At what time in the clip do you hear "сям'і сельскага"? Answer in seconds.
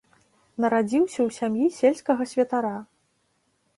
1.39-2.23